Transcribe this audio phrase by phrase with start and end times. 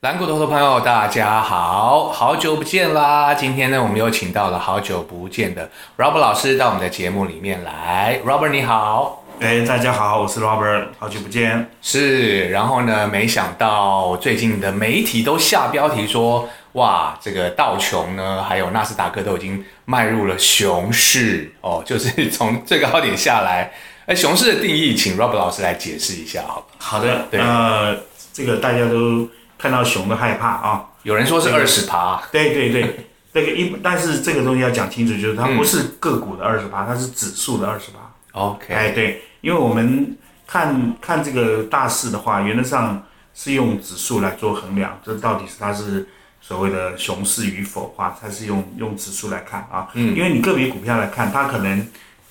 [0.00, 3.34] 蓝骨头的朋友，大家好，好久不见啦！
[3.34, 8.18] 今天呢，我们又请到了好久不见的 Robert 老师到我们的节目里面来。
[8.24, 11.68] Robert 你好，哎，大家好，我是 Robert，好久不见。
[11.82, 23.70] 是，然后呢，没想到最近的媒体都下标题说，哇，这个道琼呢，还有纳斯达克都已经迈入了熊市哦，就是从最高点下来。
[24.06, 27.94] 哎，熊市的定义，请 Robert 老师来解释一下，好好的，呃，
[28.32, 29.28] 这个大家都。
[29.60, 30.86] 看到熊的害怕啊！
[31.02, 37.98] 有人说是二十趴，对对对，这 个一，但是这个东西要讲清楚，就是它不是个股的二十趴，它是指数的二十趴。
[38.32, 40.16] OK，哎对，因为我们
[40.46, 43.02] 看看这个大势的话，原则上
[43.34, 46.08] 是用指数来做衡量，这到底是它是
[46.40, 49.88] 所谓的熊市与否啊，它是用用指数来看啊。
[49.92, 51.86] 嗯，因为你个别股票来看，它可能。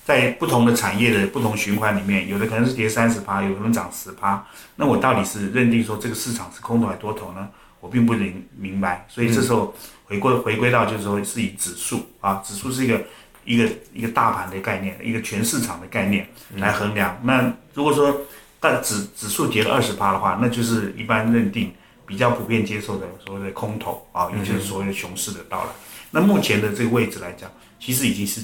[0.09, 4.43] 在不同的产业的不同循环里面，有的可能是跌三十趴，有可能涨十趴。
[4.75, 7.47] 那我到底是认定说这个市场是空头还是多头呢？
[7.79, 9.05] 我并不明明白。
[9.07, 9.71] 所以这时候
[10.05, 12.99] 回归回归到就是说是以指数啊，指数是一个
[13.45, 17.15] 一个一个大盘的概念，一个全市场的概念来衡量。
[17.21, 18.21] 那如果说
[18.59, 21.71] 但指指数跌了二十趴的话，那就是一般认定
[22.07, 25.69] 比较普遍接受的所谓的空头啊，也就是所谓的熊市的到来。
[26.09, 27.47] 那目前的这个位置来讲，
[27.79, 28.41] 其实已经是。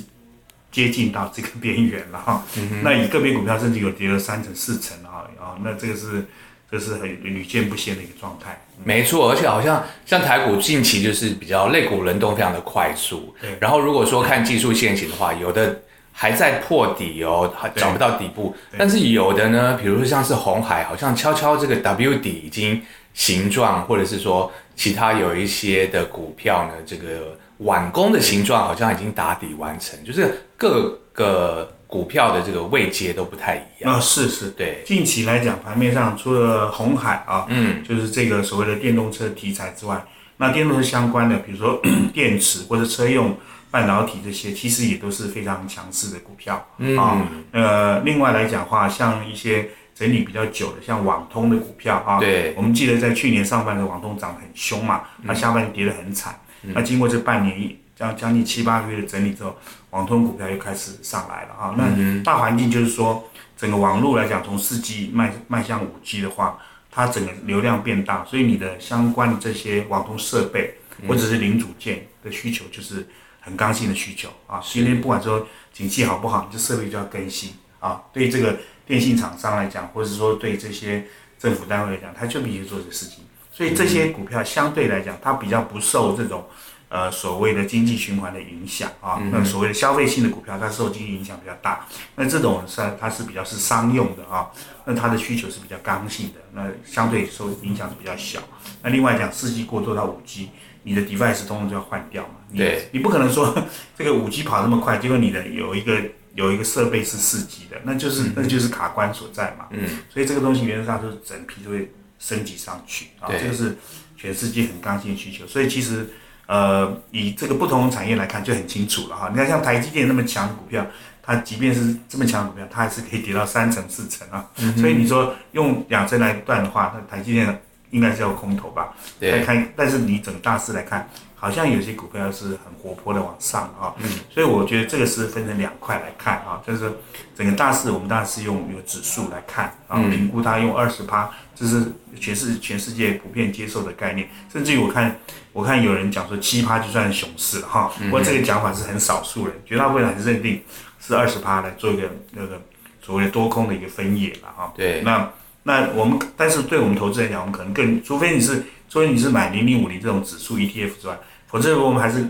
[0.76, 2.44] 接近到这个边缘了哈，
[2.84, 6.26] 那以个别股票甚至有跌了三成四成啊啊，那这个是
[6.70, 8.60] 这是很屡见不鲜的一个状态。
[8.84, 13.58] 没错，而且好像像台股近期就是比较类股轮动非常的快速，对。
[13.62, 15.80] 然后如果说看技术线型的话，有的
[16.12, 22.82] 还在破底哦，还找不到底部，但是有的呢，比如说像是红海，好像悄悄这个 W 底已经
[23.14, 27.38] 形状，或者是说其他有一些的股票呢，这个。
[27.60, 34.00] 碗弓的形状好像已经打底完成，就是各个股票的这个位阶都不太一样啊。
[34.00, 34.84] 是是，对。
[34.86, 40.04] 近期来讲，盘面上除了红海啊，嗯，就是这个所谓的电动车题材之外，
[40.38, 41.82] 那电动车相关的，比如说
[42.14, 43.38] 电池或者车用
[43.72, 46.56] 半导体这些，其实也都是非常强势的股票
[46.98, 47.26] 啊。
[47.52, 56.38] 呃，另外来讲话，像一些整理比较久的，像网通的股票啊，对，我们记得在去年上半年网通涨得很凶嘛，它下半年跌得很惨。
[56.74, 59.56] 那经过这半年一将将近七八个月的整理之后，
[59.92, 61.76] 网通股票又开始上来了啊。
[61.78, 66.60] 那大环境就是说，整个网络来讲，从四 G 迈迈向五 G 的话，
[66.92, 70.76] 它整个流量变大，所以你的相关的这些网通设备
[71.08, 73.08] 或者是零组件的需求就是
[73.40, 74.62] 很刚性的需求啊。
[74.62, 78.02] 今天不管说景气好不好，你这设备就要更新啊。
[78.12, 81.06] 对这个电信厂商来讲，或者是说对这些
[81.40, 83.24] 政府单位来讲，他就必须做这个事情。
[83.56, 86.46] 所以这些股票相对来讲，它比较不受这种，
[86.90, 89.18] 呃，所谓的经济循环的影响啊。
[89.32, 91.88] 那所谓的消费性的股票，它受经济影响比较大。
[92.18, 94.52] 那这种是它是比较是商用的啊，
[94.84, 98.42] 那它的需求是比较刚性的，那相对受影响是比较小。
[98.82, 100.50] 那另外讲，四 G 过渡到五 G，
[100.84, 102.36] 你的 device 通通就要换掉嘛。
[102.54, 102.90] 对。
[102.92, 103.56] 你不可能说
[103.98, 106.02] 这个五 G 跑那么快，结果你的有一个
[106.34, 109.68] 有一个设备是四 G 的，那就是那就是卡关所在嘛。
[109.70, 109.88] 嗯。
[110.10, 111.90] 所以这个东西原则上都是整批都会。
[112.26, 113.78] 升级上去啊，这个是
[114.18, 116.10] 全世界很刚性需求，所以其实
[116.48, 119.30] 呃，以这个不同的产业来看就很清楚了哈。
[119.30, 120.84] 你看像台积电那么强的股票，
[121.22, 124.50] 它即便是这么强的股票，它还是可以跌到三成四成啊。
[124.76, 127.62] 所以你说用两成来断的话，那台积电
[127.96, 128.94] 应该是要空头吧？
[129.20, 129.44] 对。
[129.44, 131.10] 看，但是你整大势来看。
[131.38, 136.92] 好像有些股票是很活泼的往上啊，嗯，所以我觉得这个是分成两块来看啊，就是
[137.38, 145.20] 整个大势我们当然是用有指数来看啊，评估它用二十趴，这是全世全世界普遍接受的概念，甚至于我看
[145.54, 150.64] 我看有人讲说七趴就算熊市了哈，不过这个讲法是很少数人，绝大部分人还是认定
[151.00, 152.60] 是二十趴来做一个那个
[153.04, 154.74] 所谓的多空的一个分野了哈。
[154.76, 155.30] 对，那
[155.68, 161.18] 那我们但是对我们投资来讲，我们可能更除非你是除非你是买零零五零这种指数 ETF 之外。
[161.48, 162.24] 否则，我们还是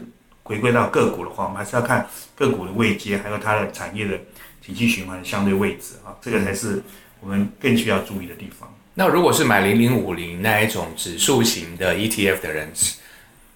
[0.43, 4.17] 回归到个股的话，我们还是要看个股的位阶，还有它的产业的
[4.65, 6.81] 景气循环相对位置啊，这个才是
[7.19, 8.73] 我们更需要注意的地方。
[8.93, 12.71] 那如果是买零零五零那一种指数型的 ETF 的人，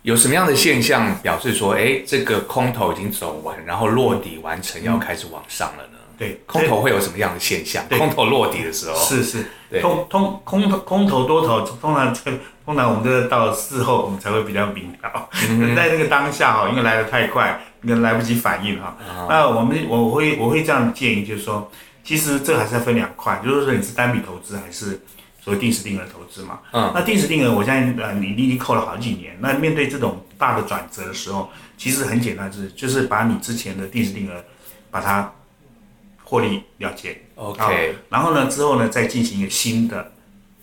[0.01, 5.98] 有什么样的现象表示说，哎，这个空头已经走完，然后落底完成，要开始往上了呢？
[6.19, 7.81] 对，空头会有什么样的现象？
[7.87, 9.45] 空头落底的时候，是是，
[9.79, 12.29] 通通空头空头多头，通常这
[12.65, 15.29] 通常我们这个到事后我们才会比较明了，
[15.77, 18.97] 在那个当下哈，因为来的太快，应该来不及反应哈。
[19.29, 21.71] 那我们我会我会这样建议，就是说，
[22.03, 25.01] 其实这还是要分两块，就是说你是单笔投资还是
[25.41, 26.59] 所谓定时定额投资嘛。
[26.73, 26.91] 嗯。
[26.93, 34.33] 那定时定额，我相信呃你已经扣了好几年，那面对这种大的转折的时候，其实很简单，就是就是把你之前的定时定额
[34.91, 35.31] 把它。
[36.29, 40.11] 获利了结，OK，然后呢，之后呢，再进行一个新的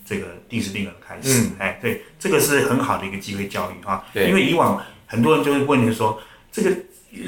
[0.05, 1.49] 这个定时定额的开始。
[1.59, 4.05] 哎，对，这个是很好的一个机会教育哈。
[4.13, 6.21] 对因为以往很多人就会问你说，
[6.53, 6.71] 这个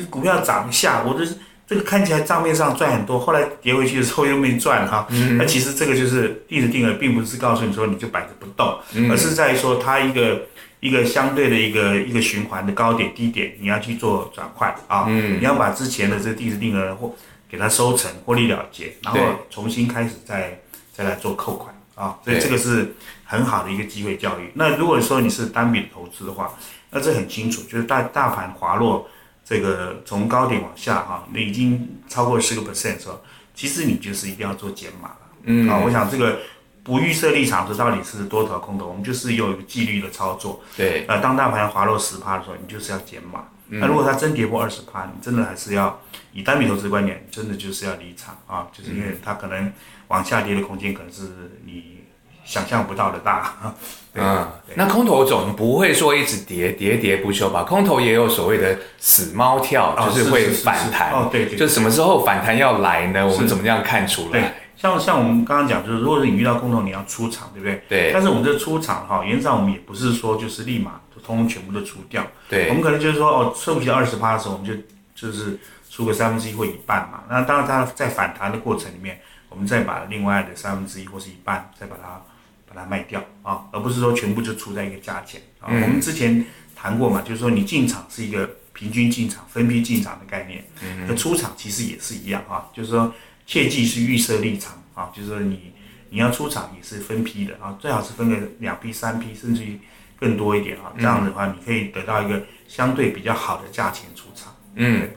[0.10, 1.28] 股票涨一下，我的
[1.68, 5.06] 这个看起来账面上赚很多，后来跌回去的时候又没赚哈。
[5.38, 8.80] 那其实这个就是定时定额，并不是告诉你说你就摆着不动，
[9.12, 10.48] 而是在于说它一个
[10.80, 15.08] 一个相对的一个一个循环的高点低点，你要去做转换啊。
[15.10, 17.14] 嗯你要把之前的这个定时定额或
[17.50, 19.20] 给它收成，获利了结，然后
[19.50, 20.62] 重新开始再
[20.94, 22.20] 再来做扣款啊。
[22.24, 24.52] 所以对这个是很好的一个机会教育。
[24.54, 26.54] 那如果说你是单笔投资的话，
[26.92, 29.08] 那这很清楚，就是大大盘滑落，
[29.44, 33.20] 这个从高点往下哈、你已经超过十个 percent 的时候，
[33.56, 35.18] 其实你就是一定要做减码了。
[35.44, 36.40] 嗯，啊，我想这个
[36.84, 40.62] 不预设立场，这到底是多头空头，我们就是有一个纪律的操作。
[40.76, 43.46] 对，呃，当大盘滑落十趴的时候，你就是要减码。
[43.70, 46.00] 那如果它真跌破二十趴，你真的还是要
[46.34, 49.72] 以单笔投资观点，真的就是要离场啊，就是因为它可能
[50.08, 51.24] 往下跌的空间可能是
[51.66, 52.00] 你
[52.44, 53.56] 想象不到的大。
[54.12, 57.62] 对嗯，那空头总不会说一直跌跌跌不休吧？
[57.62, 61.12] 空头也有所谓的死猫跳，哦就是会反弹。
[61.12, 63.28] 哦对对就什么时候反弹要来呢？
[63.28, 67.84] 我们怎么样看出对来？，像像我们刚刚讲，就是如果是你遇到空头，你要出场，对不对？
[67.88, 72.26] 对但是我们这出场哈，原则上我们也不是说就是立马就通通全部都除掉，
[72.70, 74.74] 我们可能就是说哦，收不起二十趴的时候，我们就
[75.14, 77.24] 就是出个三分之一或一半嘛。
[77.30, 79.20] 那当然它在反弹的过程里面，
[79.50, 82.22] 我们再把另外的三分之一或是一半再把它
[82.68, 85.68] 把它卖掉啊，而不是说全部就出在一个价钱啊。
[85.68, 86.46] 我们之前
[86.76, 90.64] 谈过嘛，就是说你进场是一个平均进场、分批进场的概念，
[91.08, 93.14] 那出场其实也是一样啊，就是说
[93.46, 95.74] 切记是预设立场啊，就是说你
[96.12, 99.80] 你要出场也是分批的啊，最好是分个两批、三批，甚至于
[100.20, 104.56] 更多一点啊，这样的话你可以得到一个相对比较好的价钱出场。
[104.76, 105.10] 嗯，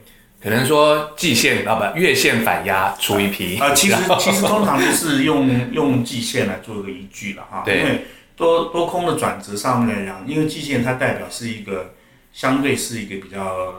[0.43, 7.79] 可能说季线啊不月线反压出一批啊，其实其实通常就是用 用季线来做一个依据了哈，对。
[7.79, 11.95] 因为多多空的转折上面来讲，因为季线它代表是一个
[12.33, 13.75] 相对是一个比较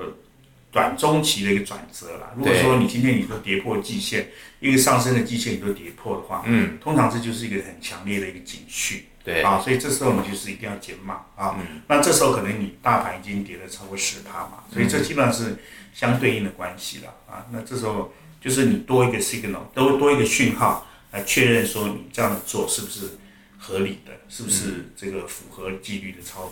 [0.74, 2.31] 短中期的一个转折啦。
[2.36, 4.30] 如果说你今天你都跌破季线，
[4.60, 9.04] 一个上升的季线你都跌破的话，嗯，通常这就是一个很强烈的一个警讯。
[9.24, 11.56] 对啊，所以这时候你就是一定要减码啊。
[11.88, 15.56] 那这时候可能你大盘已经跌了超过十趴嘛，所以这基本上是
[15.94, 17.46] 相对应的关系了啊。
[17.52, 18.12] 那这时候
[18.42, 23.12] 就是你多一个 signal，多多一个讯号来确认说你这样子做是不是
[23.58, 26.52] 合理的，是不是这个符合纪律的操作。